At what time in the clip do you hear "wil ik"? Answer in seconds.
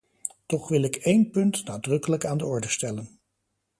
0.69-0.95